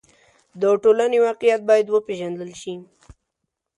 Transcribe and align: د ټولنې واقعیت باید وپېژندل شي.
د 0.59 0.61
ټولنې 0.83 1.17
واقعیت 1.27 1.61
باید 1.69 1.87
وپېژندل 1.89 2.51
شي. 2.61 2.75